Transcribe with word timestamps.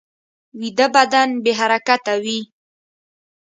ویده 0.59 0.87
بدن 0.95 1.29
بې 1.43 1.51
حرکته 1.59 2.13
وي 2.23 2.39